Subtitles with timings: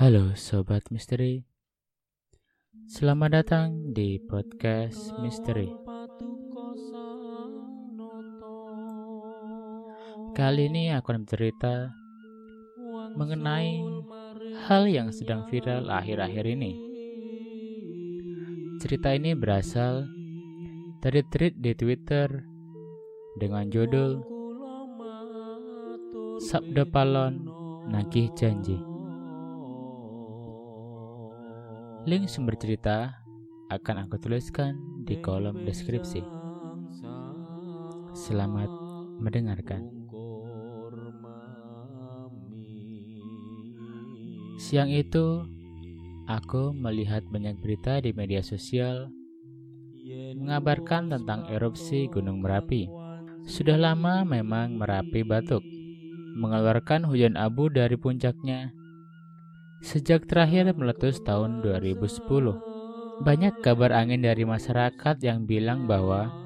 [0.00, 1.44] Halo Sobat Misteri.
[2.88, 5.68] Selamat datang di Podcast Misteri.
[10.32, 11.92] Kali ini aku akan bercerita
[13.12, 13.84] mengenai
[14.64, 16.72] hal yang sedang viral akhir-akhir ini.
[18.80, 20.08] Cerita ini berasal
[21.04, 22.40] dari tweet di Twitter
[23.36, 24.24] dengan judul
[26.48, 27.44] Sabda Palon
[27.92, 28.89] Nagih Janji
[32.08, 33.12] Link sumber cerita
[33.68, 34.72] akan aku tuliskan
[35.04, 36.24] di kolom deskripsi.
[38.16, 38.72] Selamat
[39.20, 39.84] mendengarkan.
[44.56, 45.44] Siang itu,
[46.24, 49.12] aku melihat banyak berita di media sosial
[50.40, 52.88] mengabarkan tentang erupsi Gunung Merapi.
[53.44, 55.60] Sudah lama memang Merapi batuk,
[56.32, 58.72] mengeluarkan hujan abu dari puncaknya
[59.80, 62.20] Sejak terakhir meletus tahun 2010,
[63.24, 66.40] banyak kabar angin dari masyarakat yang bilang bahwa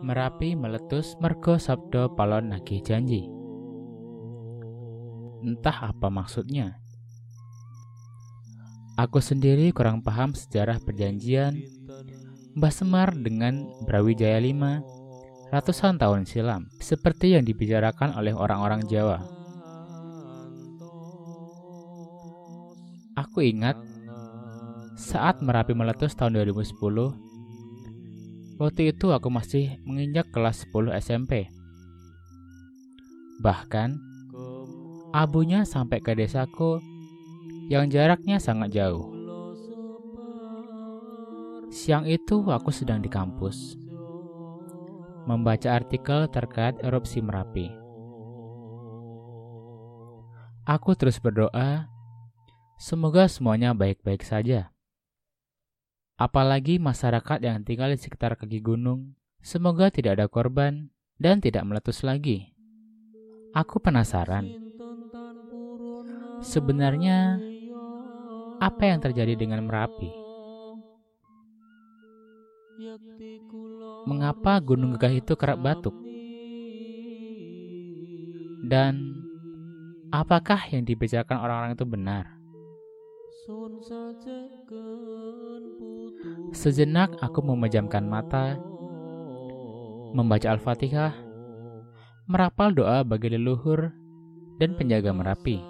[0.00, 3.28] Merapi meletus mergo sabdo palon nagih janji.
[5.44, 6.80] Entah apa maksudnya.
[8.96, 11.60] Aku sendiri kurang paham sejarah perjanjian
[12.56, 14.64] Mbah Semar dengan Brawijaya V
[15.52, 19.39] ratusan tahun silam, seperti yang dibicarakan oleh orang-orang Jawa.
[23.20, 23.76] Aku ingat
[24.96, 26.72] saat Merapi meletus tahun 2010,
[28.56, 31.52] waktu itu aku masih menginjak kelas 10 SMP.
[33.44, 34.00] Bahkan,
[35.12, 36.80] abunya sampai ke desaku
[37.68, 39.12] yang jaraknya sangat jauh.
[41.68, 43.76] Siang itu aku sedang di kampus,
[45.28, 47.68] membaca artikel terkait erupsi Merapi.
[50.64, 51.99] Aku terus berdoa
[52.80, 54.72] Semoga semuanya baik-baik saja.
[56.16, 59.12] Apalagi masyarakat yang tinggal di sekitar kaki gunung,
[59.44, 60.88] semoga tidak ada korban
[61.20, 62.56] dan tidak meletus lagi.
[63.52, 64.48] Aku penasaran.
[66.40, 67.36] Sebenarnya
[68.64, 70.08] apa yang terjadi dengan Merapi?
[74.08, 75.92] Mengapa Gunung Gegah itu kerap batuk?
[78.64, 79.20] Dan
[80.08, 82.39] apakah yang dibicarakan orang-orang itu benar?
[86.50, 88.58] Sejenak aku memejamkan mata,
[90.10, 91.14] membaca Al-Fatihah,
[92.26, 93.94] merapal doa bagi leluhur
[94.58, 95.62] dan penjaga Merapi.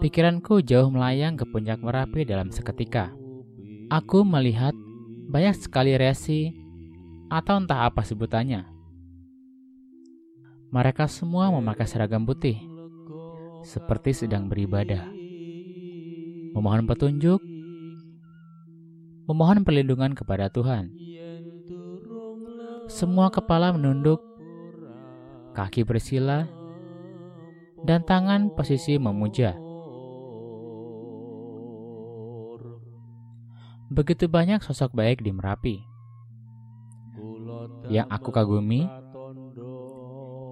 [0.00, 3.12] Pikiranku jauh melayang ke puncak Merapi dalam seketika.
[3.92, 4.72] Aku melihat
[5.28, 6.56] banyak sekali resi
[7.28, 8.64] atau entah apa sebutannya.
[10.72, 12.69] Mereka semua memakai seragam putih
[13.60, 15.08] seperti sedang beribadah,
[16.56, 17.40] memohon petunjuk,
[19.28, 20.90] memohon perlindungan kepada Tuhan.
[22.90, 24.18] Semua kepala menunduk,
[25.54, 26.48] kaki bersila,
[27.84, 29.56] dan tangan posisi memuja.
[33.90, 35.76] Begitu banyak sosok baik di Merapi.
[37.90, 38.86] Yang aku kagumi,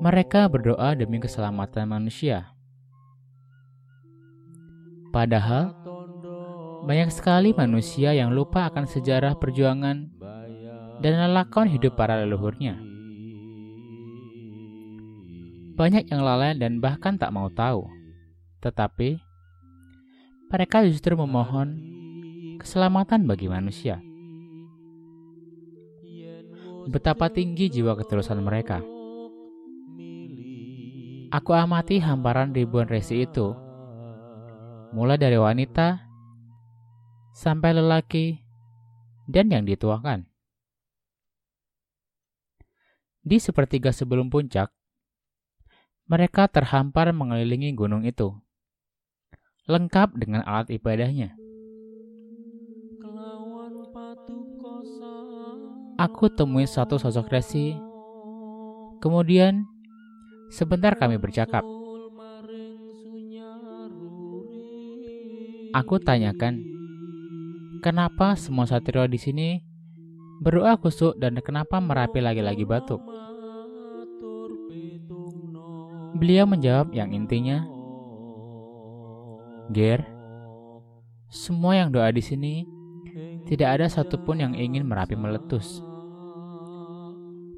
[0.03, 2.58] mereka berdoa demi keselamatan manusia.
[5.09, 5.73] Padahal,
[6.85, 10.09] banyak sekali manusia yang lupa akan sejarah perjuangan
[11.01, 12.77] dan lelakon hidup para leluhurnya.
[15.79, 17.87] Banyak yang lalai dan bahkan tak mau tahu,
[18.61, 19.23] tetapi
[20.51, 21.77] mereka justru memohon
[22.59, 24.03] keselamatan bagi manusia.
[26.89, 28.81] Betapa tinggi jiwa ketulusan mereka.
[31.29, 33.68] Aku amati hamparan ribuan resi itu
[34.89, 36.01] mulai dari wanita
[37.37, 38.41] sampai lelaki
[39.29, 40.25] dan yang dituakan.
[43.21, 44.73] Di sepertiga sebelum puncak,
[46.09, 48.33] mereka terhampar mengelilingi gunung itu,
[49.69, 51.37] lengkap dengan alat ibadahnya.
[56.01, 57.77] Aku temui satu sosok resi,
[59.05, 59.69] kemudian
[60.49, 61.78] sebentar kami bercakap.
[65.77, 66.65] Aku tanyakan,
[67.85, 69.61] kenapa semua satrio di sini
[70.41, 73.05] berdoa kusuk dan kenapa Merapi lagi-lagi batuk?
[76.17, 77.69] Beliau menjawab yang intinya,
[79.69, 80.09] Ger,
[81.29, 82.65] semua yang doa di sini
[83.45, 85.85] tidak ada satupun yang ingin Merapi meletus.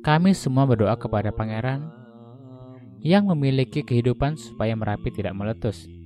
[0.02, 1.86] Kami semua berdoa kepada Pangeran
[2.98, 5.99] yang memiliki kehidupan supaya Merapi tidak meletus.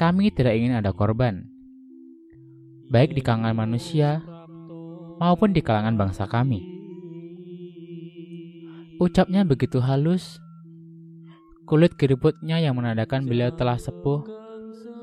[0.00, 1.44] Kami tidak ingin ada korban,
[2.88, 4.24] baik di kalangan manusia
[5.20, 6.64] maupun di kalangan bangsa kami.
[8.96, 10.40] Ucapnya begitu halus,
[11.68, 14.24] kulit keriputnya yang menandakan beliau telah sepuh,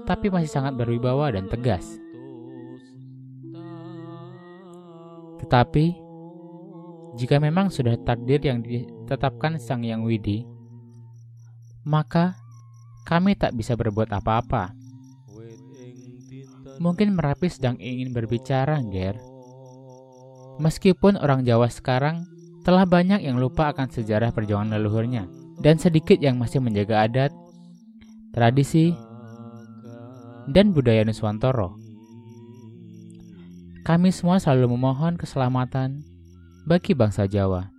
[0.09, 1.85] tapi masih sangat berwibawa dan tegas.
[5.45, 5.93] Tetapi,
[7.21, 10.39] jika memang sudah takdir yang ditetapkan Sang Yang Widi,
[11.85, 12.33] maka
[13.05, 14.86] kami tak bisa berbuat apa-apa.
[16.77, 19.17] Mungkin Merapi sedang ingin berbicara, Ger.
[20.61, 22.25] Meskipun orang Jawa sekarang
[22.65, 25.29] telah banyak yang lupa akan sejarah perjuangan leluhurnya,
[25.61, 27.31] dan sedikit yang masih menjaga adat,
[28.33, 28.93] tradisi,
[30.51, 31.79] dan budaya Nuswantoro.
[33.87, 36.03] Kami semua selalu memohon keselamatan
[36.67, 37.71] bagi bangsa Jawa.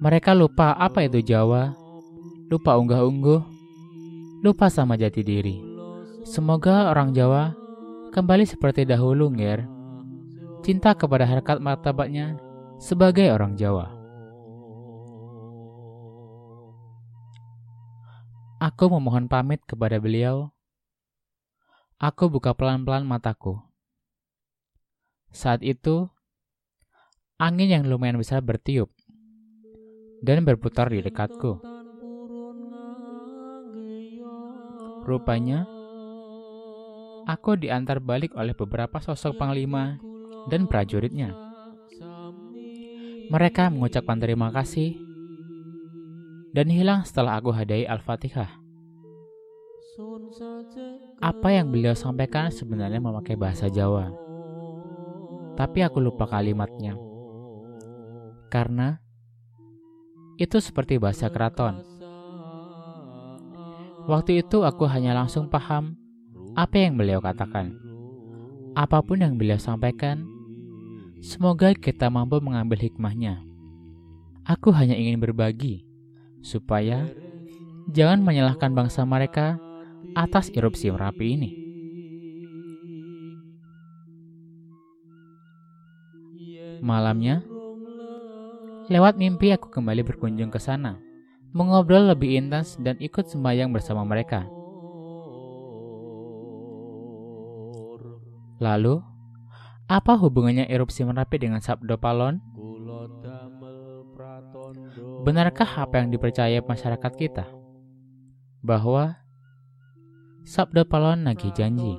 [0.00, 1.76] Mereka lupa apa itu Jawa,
[2.48, 3.40] lupa unggah-ungguh,
[4.40, 5.60] lupa sama jati diri.
[6.24, 7.59] Semoga orang Jawa
[8.10, 9.64] kembali seperti dahulu, Nger.
[10.66, 12.36] Cinta kepada harkat martabatnya
[12.82, 13.96] sebagai orang Jawa.
[18.60, 20.52] Aku memohon pamit kepada beliau.
[21.96, 23.56] Aku buka pelan-pelan mataku.
[25.32, 26.10] Saat itu,
[27.40, 28.92] angin yang lumayan besar bertiup
[30.20, 31.62] dan berputar di dekatku.
[35.08, 35.64] Rupanya,
[37.30, 40.02] aku diantar balik oleh beberapa sosok panglima
[40.50, 41.30] dan prajuritnya.
[43.30, 44.98] Mereka mengucapkan terima kasih
[46.50, 48.58] dan hilang setelah aku hadai Al-Fatihah.
[51.22, 54.10] Apa yang beliau sampaikan sebenarnya memakai bahasa Jawa,
[55.54, 56.98] tapi aku lupa kalimatnya.
[58.50, 58.98] Karena
[60.40, 61.86] itu seperti bahasa keraton.
[64.10, 65.99] Waktu itu aku hanya langsung paham
[66.60, 67.72] apa yang beliau katakan.
[68.76, 70.28] Apa pun yang beliau sampaikan,
[71.24, 73.40] semoga kita mampu mengambil hikmahnya.
[74.44, 75.88] Aku hanya ingin berbagi
[76.44, 77.08] supaya
[77.88, 79.56] jangan menyalahkan bangsa mereka
[80.12, 81.50] atas erupsi Merapi ini.
[86.84, 87.40] Malamnya,
[88.92, 91.00] lewat mimpi aku kembali berkunjung ke sana,
[91.56, 94.59] mengobrol lebih intens dan ikut sembahyang bersama mereka.
[98.60, 99.00] Lalu,
[99.88, 102.44] apa hubungannya erupsi Merapi dengan Sabdo Palon?
[105.24, 107.48] Benarkah apa yang dipercaya masyarakat kita?
[108.60, 109.16] Bahwa
[110.44, 111.96] Sabda Palon nagih janji.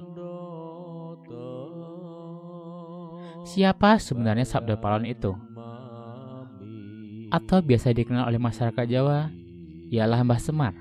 [3.42, 5.34] Siapa sebenarnya Sabda Palon itu?
[7.34, 9.34] Atau biasa dikenal oleh masyarakat Jawa,
[9.90, 10.76] ialah Mbah Semar.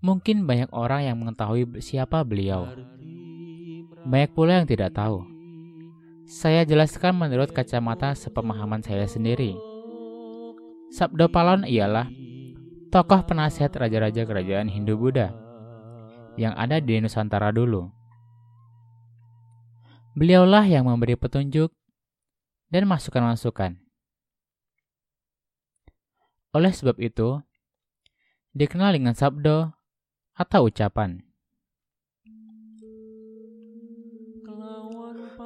[0.00, 2.91] Mungkin banyak orang yang mengetahui siapa beliau.
[4.02, 5.22] Banyak pula yang tidak tahu.
[6.26, 9.54] Saya jelaskan menurut kacamata sepemahaman saya sendiri.
[10.90, 12.10] Sabdo Palon ialah
[12.92, 15.32] tokoh penasihat raja-raja kerajaan Hindu-Buddha
[16.36, 17.88] yang ada di Nusantara dulu.
[20.12, 21.72] Beliaulah yang memberi petunjuk
[22.68, 23.80] dan masukan-masukan.
[26.52, 27.40] Oleh sebab itu,
[28.52, 29.72] dikenal dengan sabdo
[30.36, 31.31] atau ucapan.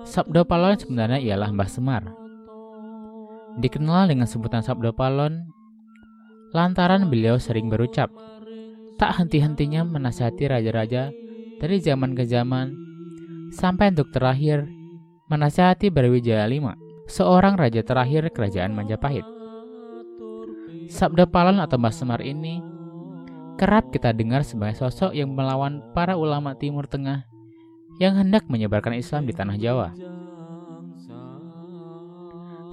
[0.06, 2.06] Sabdo Palon sebenarnya ialah Mbah Semar
[3.58, 5.50] dikenal dengan sebutan Sabdo Palon
[6.54, 8.08] lantaran beliau sering berucap,
[8.96, 11.10] tak henti-hentinya menasihati raja-raja
[11.58, 12.72] dari zaman ke zaman,
[13.50, 14.64] sampai untuk terakhir
[15.26, 16.70] menasihati Brawijaya V,
[17.10, 19.26] seorang raja terakhir kerajaan Majapahit.
[20.86, 22.62] Sabda Palon atau Mbah Semar ini
[23.58, 27.26] kerap kita dengar sebagai sosok yang melawan para ulama Timur Tengah
[27.96, 29.88] yang hendak menyebarkan Islam di tanah Jawa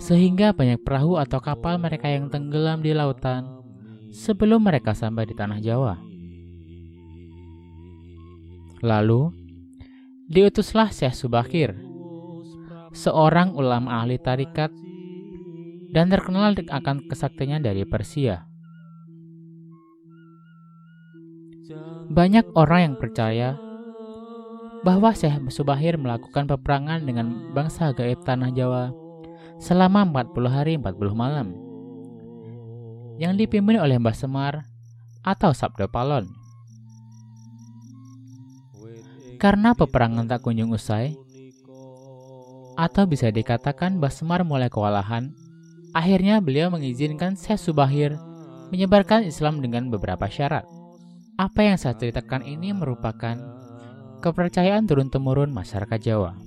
[0.04, 3.48] sehingga banyak perahu atau kapal mereka yang tenggelam di lautan
[4.12, 5.96] sebelum mereka sampai di tanah Jawa.
[8.84, 9.32] Lalu,
[10.28, 11.72] diutuslah Syekh Subakir,
[12.92, 14.76] seorang ulama ahli tarikat
[15.96, 18.44] dan terkenal akan kesaktinya dari Persia.
[22.12, 23.56] Banyak orang yang percaya
[24.84, 28.92] bahwa Syekh Subahir melakukan peperangan dengan bangsa gaib tanah Jawa
[29.58, 31.56] selama 40 hari 40 malam
[33.16, 34.68] yang dipimpin oleh Mbah Semar
[35.24, 36.28] atau Sabda Palon.
[39.40, 41.16] Karena peperangan tak kunjung usai,
[42.74, 45.36] atau bisa dikatakan Mbah Semar mulai kewalahan,
[45.94, 48.16] akhirnya beliau mengizinkan Syekh Subahir
[48.74, 50.66] menyebarkan Islam dengan beberapa syarat.
[51.38, 53.63] Apa yang saya ceritakan ini merupakan
[54.24, 56.40] kepercayaan turun-temurun masyarakat Jawa.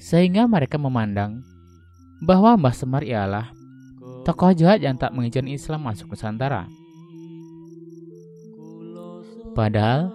[0.00, 1.44] Sehingga mereka memandang
[2.24, 3.52] bahwa Mbah Semar ialah
[4.24, 6.64] tokoh jahat yang tak mengizinkan Islam masuk Nusantara.
[9.52, 10.08] Padahal,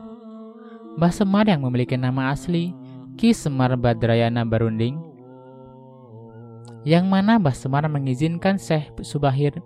[0.98, 2.74] Mbah Semar yang memiliki nama asli
[3.14, 4.98] Ki Semar Badrayana Barunding,
[6.82, 9.62] yang mana Mbah Semar mengizinkan Syekh Subahir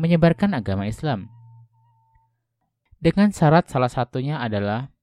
[0.00, 1.28] menyebarkan agama Islam.
[2.96, 4.95] Dengan syarat salah satunya adalah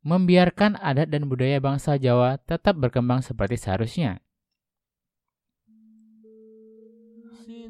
[0.00, 4.24] membiarkan adat dan budaya bangsa Jawa tetap berkembang seperti seharusnya.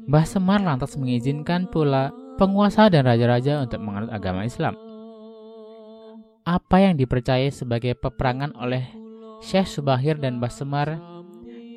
[0.07, 2.09] Mbah Semar lantas mengizinkan pula
[2.41, 4.73] penguasa dan raja-raja untuk menganut agama Islam.
[6.41, 8.81] Apa yang dipercaya sebagai peperangan oleh
[9.45, 10.97] Syekh Subahir dan Mbah Semar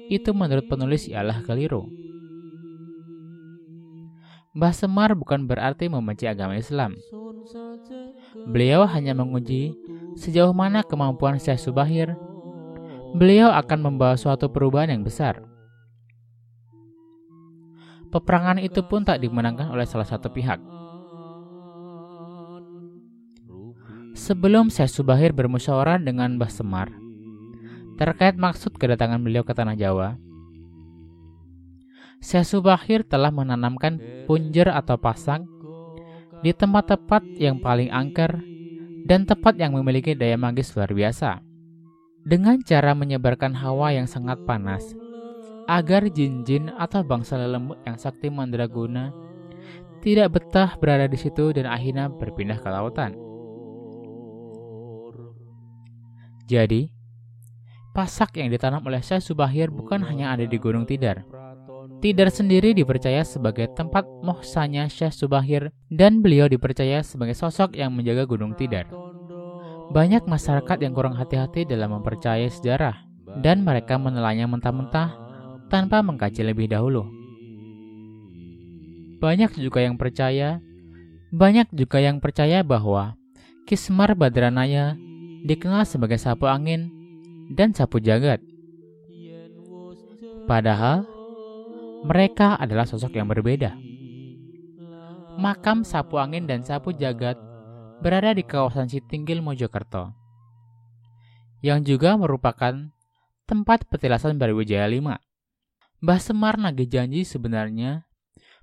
[0.09, 1.85] itu menurut penulis ialah keliru.
[4.55, 6.97] Mbah Semar bukan berarti membenci agama Islam.
[8.49, 9.75] Beliau hanya menguji
[10.15, 12.15] sejauh mana kemampuan Syekh Subahir.
[13.15, 15.39] Beliau akan membawa suatu perubahan yang besar.
[18.11, 20.59] Peperangan itu pun tak dimenangkan oleh salah satu pihak.
[24.15, 26.95] Sebelum Syekh Subahir bermusyawarah dengan Mbah Semar
[27.99, 30.19] terkait maksud kedatangan beliau ke tanah Jawa,
[32.23, 33.99] Syekh Subahir telah menanamkan
[34.31, 35.45] punjer atau pasang
[36.41, 38.54] di tempat tepat yang paling angker
[39.05, 41.45] dan tempat yang memiliki daya magis luar biasa.
[42.25, 44.97] Dengan cara menyebarkan hawa yang sangat panas,
[45.69, 49.13] agar jin-jin atau bangsa lelembut yang sakti mandraguna
[50.01, 53.17] tidak betah berada di situ dan akhirnya berpindah ke lautan.
[56.45, 56.93] Jadi,
[57.97, 61.25] pasak yang ditanam oleh Syekh Subahir bukan hanya ada di Gunung Tidar.
[62.05, 68.29] Tidar sendiri dipercaya sebagai tempat mohsanya Syekh Subahir dan beliau dipercaya sebagai sosok yang menjaga
[68.29, 68.93] Gunung Tidar.
[69.89, 73.09] Banyak masyarakat yang kurang hati-hati dalam mempercayai sejarah
[73.41, 75.17] dan mereka menelannya mentah-mentah
[75.73, 77.09] tanpa mengkaji lebih dahulu.
[79.25, 80.61] Banyak juga yang percaya,
[81.33, 83.17] banyak juga yang percaya bahwa
[83.65, 84.93] Kismar Badranaya
[85.49, 86.93] dikenal sebagai sapu angin
[87.49, 88.45] dan sapu jagat.
[90.45, 91.14] Padahal
[92.05, 93.73] mereka adalah sosok yang berbeda.
[95.41, 97.41] Makam sapu angin dan sapu jagat
[98.05, 100.13] berada di kawasan Sitinggil Mojokerto,
[101.65, 102.93] yang juga merupakan
[103.49, 105.17] tempat petilasan Barwijaya V.
[106.05, 108.05] Mbah Semar Nage Janji sebenarnya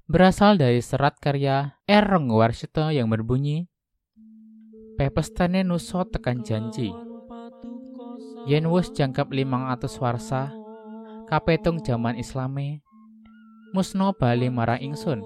[0.05, 2.05] berasal dari serat karya R.
[2.05, 3.65] Renggawarsito yang berbunyi
[4.99, 6.93] Pepestane nuso tekan janji
[8.45, 10.53] Yen wus jangkap limang atus warsa
[11.25, 12.85] Kapetung zaman islame
[13.71, 15.23] Musno bali marang ingsun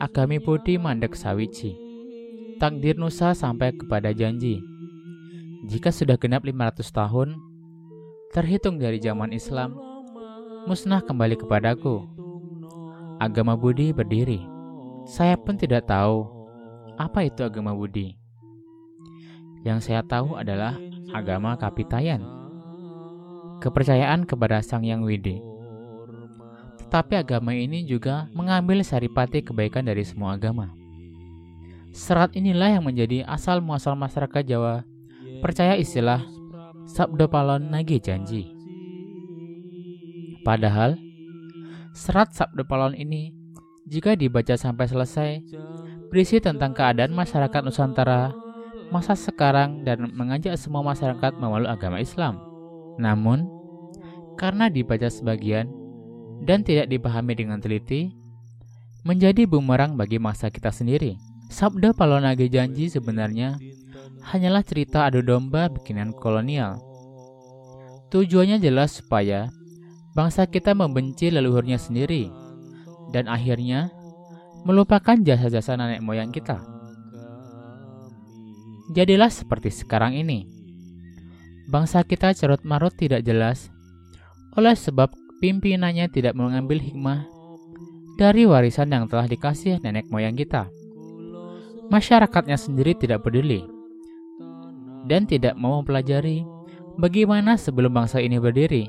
[0.00, 1.76] Agami budi mandek sawiji
[2.56, 4.60] Takdir Nusa sampai kepada janji
[5.68, 7.36] Jika sudah genap 500 tahun
[8.34, 9.94] Terhitung dari zaman Islam
[10.64, 12.08] musnah kembali kepadaku.
[13.20, 14.40] Agama Budi berdiri.
[15.04, 16.24] Saya pun tidak tahu
[16.96, 18.16] apa itu agama Budi.
[19.60, 20.76] Yang saya tahu adalah
[21.12, 22.24] agama Kapitayan.
[23.60, 25.36] Kepercayaan kepada Sang Yang Widi.
[26.94, 30.70] Tetapi agama ini juga mengambil saripati kebaikan dari semua agama.
[31.90, 34.86] Serat inilah yang menjadi asal muasal masyarakat Jawa
[35.42, 36.22] percaya istilah
[36.86, 38.46] Sabdo Palon Nagi Janji.
[40.46, 40.94] Padahal,
[41.98, 43.34] serat Sabda Palon ini
[43.90, 45.42] jika dibaca sampai selesai,
[46.14, 48.30] berisi tentang keadaan masyarakat Nusantara
[48.94, 52.38] masa sekarang dan mengajak semua masyarakat memeluk agama Islam.
[53.02, 53.50] Namun,
[54.38, 55.82] karena dibaca sebagian
[56.42, 58.10] dan tidak dipahami dengan teliti,
[59.04, 61.14] menjadi bumerang bagi masa kita sendiri.
[61.52, 63.60] Sabda Palonage Janji sebenarnya
[64.24, 66.80] hanyalah cerita adu domba bikinan kolonial.
[68.08, 69.52] Tujuannya jelas supaya
[70.16, 72.32] bangsa kita membenci leluhurnya sendiri
[73.12, 73.92] dan akhirnya
[74.64, 76.58] melupakan jasa-jasa nenek moyang kita.
[78.96, 80.48] Jadilah seperti sekarang ini.
[81.68, 83.72] Bangsa kita cerut marut tidak jelas
[84.54, 85.12] oleh sebab
[85.44, 87.28] pimpinannya tidak mengambil hikmah
[88.16, 90.72] dari warisan yang telah dikasih nenek moyang kita.
[91.92, 93.60] Masyarakatnya sendiri tidak peduli
[95.04, 96.48] dan tidak mau mempelajari
[96.96, 98.88] bagaimana sebelum bangsa ini berdiri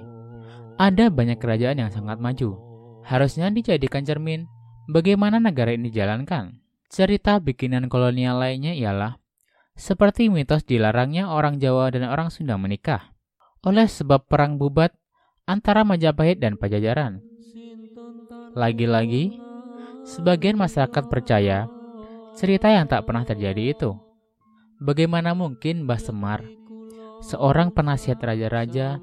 [0.79, 2.55] ada banyak kerajaan yang sangat maju.
[3.03, 4.47] Harusnya dijadikan cermin
[4.87, 6.63] bagaimana negara ini dijalankan.
[6.87, 9.19] Cerita bikinan kolonial lainnya ialah
[9.75, 13.11] seperti mitos dilarangnya orang Jawa dan orang Sunda menikah
[13.67, 14.95] oleh sebab perang bubat
[15.45, 17.21] antara Majapahit dan Pajajaran.
[18.57, 19.37] Lagi-lagi,
[20.01, 21.69] sebagian masyarakat percaya
[22.33, 23.93] cerita yang tak pernah terjadi itu.
[24.81, 26.41] Bagaimana mungkin Mbah Semar,
[27.21, 28.99] seorang penasihat raja-raja,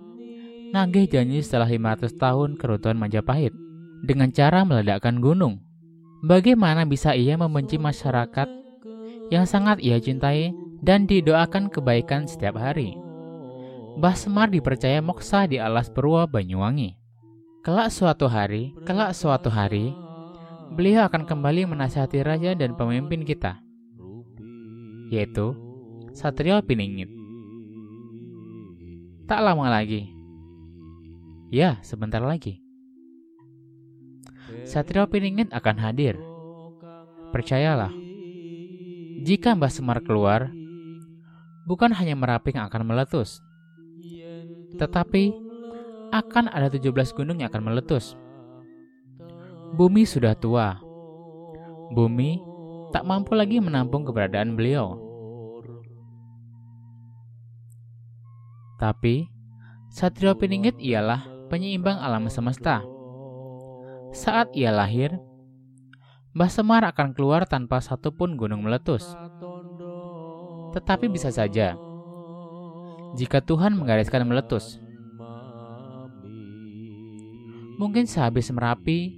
[0.74, 3.54] nagih janji setelah 500 tahun kerutuan Majapahit
[4.02, 5.62] dengan cara meledakkan gunung?
[6.26, 8.46] Bagaimana bisa ia membenci masyarakat
[9.30, 10.50] yang sangat ia cintai
[10.82, 13.11] dan didoakan kebaikan setiap hari?
[13.92, 16.96] Mbah Semar dipercaya moksa di alas Purwa Banyuwangi.
[17.62, 19.94] Kelak suatu hari, kelak suatu hari,
[20.74, 23.62] beliau akan kembali menasihati raja dan pemimpin kita
[25.12, 25.52] yaitu
[26.16, 27.12] Satrio Piningit.
[29.28, 30.08] Tak lama lagi.
[31.52, 32.64] Ya, sebentar lagi.
[34.64, 36.16] Satrio Piningit akan hadir.
[37.28, 37.92] Percayalah,
[39.20, 40.48] jika Mbah Semar keluar,
[41.68, 43.44] bukan hanya Merapi yang akan meletus,
[44.76, 45.32] tetapi
[46.12, 48.14] akan ada 17 gunung yang akan meletus.
[49.72, 50.76] Bumi sudah tua.
[51.92, 52.40] Bumi
[52.92, 55.00] tak mampu lagi menampung keberadaan beliau.
[58.76, 59.30] Tapi,
[59.88, 62.84] Satrio Piningit ialah penyeimbang alam semesta.
[64.12, 65.16] Saat ia lahir,
[66.36, 69.04] Mbah Semar akan keluar tanpa satupun gunung meletus.
[70.76, 71.76] Tetapi bisa saja,
[73.12, 74.80] jika Tuhan menggariskan meletus,
[77.76, 79.12] mungkin sehabis Merapi,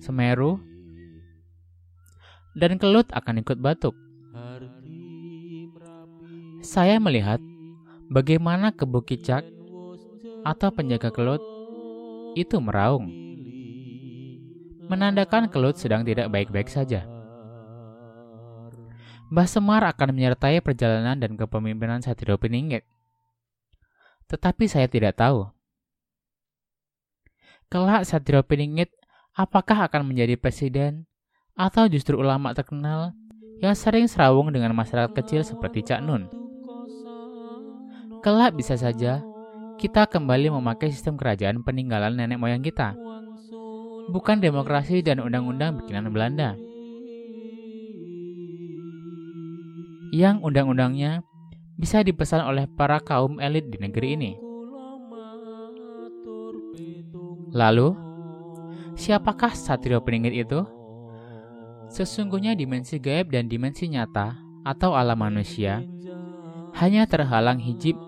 [0.00, 0.60] Semeru,
[2.56, 3.92] dan kelut akan ikut batuk.
[6.64, 7.38] Saya melihat
[8.08, 9.44] bagaimana kebu kicak
[10.44, 11.44] atau penjaga kelut
[12.32, 13.12] itu meraung,
[14.88, 17.13] menandakan kelut sedang tidak baik-baik saja.
[19.34, 22.86] Mbah Semar akan menyertai perjalanan dan kepemimpinan Satrio Piningit.
[24.30, 25.50] Tetapi saya tidak tahu.
[27.66, 28.94] Kelak Satrio Piningit
[29.34, 31.10] apakah akan menjadi presiden
[31.58, 33.10] atau justru ulama terkenal
[33.58, 36.30] yang sering serawung dengan masyarakat kecil seperti Cak Nun.
[38.22, 39.18] Kelak bisa saja
[39.82, 42.94] kita kembali memakai sistem kerajaan peninggalan nenek moyang kita,
[44.14, 46.54] bukan demokrasi dan undang-undang bikinan Belanda.
[50.14, 51.26] Yang undang-undangnya
[51.74, 54.32] bisa dipesan oleh para kaum elit di negeri ini.
[57.50, 57.98] Lalu,
[58.94, 60.62] siapakah Satrio Peningit itu?
[61.90, 65.82] Sesungguhnya dimensi gaib dan dimensi nyata atau alam manusia
[66.78, 67.98] hanya terhalang hijib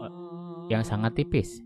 [0.71, 1.59] yang sangat tipis.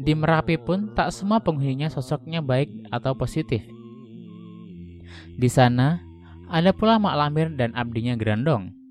[0.00, 3.60] Di Merapi pun tak semua penghuninya sosoknya baik atau positif.
[5.36, 6.00] Di sana
[6.48, 8.81] ada pula Mak Lamir dan abdinya Gerandong.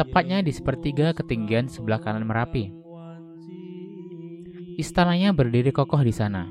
[0.00, 2.72] Tepatnya di sepertiga ketinggian sebelah kanan Merapi.
[4.80, 6.48] Istananya berdiri kokoh di sana.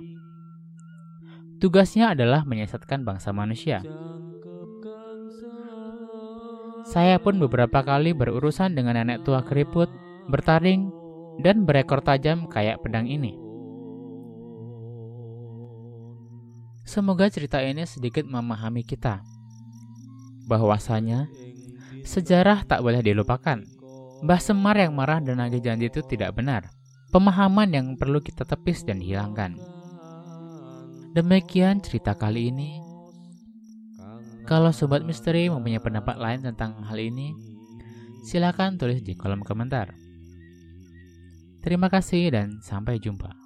[1.58, 3.82] Tugasnya adalah menyesatkan bangsa manusia.
[6.86, 9.90] Saya pun beberapa kali berurusan dengan nenek tua keriput,
[10.30, 10.94] bertaring,
[11.42, 13.34] dan berekor tajam kayak pedang ini.
[16.86, 19.26] Semoga cerita ini sedikit memahami kita
[20.46, 21.26] bahwasanya
[22.04, 23.64] sejarah tak boleh dilupakan.
[24.20, 26.68] Mbah Semar yang marah dan nagih janji itu tidak benar.
[27.10, 29.56] Pemahaman yang perlu kita tepis dan hilangkan.
[31.16, 32.78] Demikian cerita kali ini.
[34.46, 37.34] Kalau sobat misteri mempunyai pendapat lain tentang hal ini,
[38.28, 39.96] silakan tulis di kolom komentar.
[41.64, 43.39] Terima kasih dan sampai jumpa.